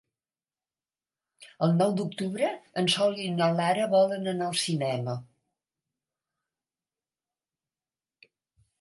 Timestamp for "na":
3.35-3.51